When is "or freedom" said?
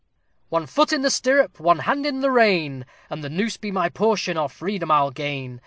4.35-4.89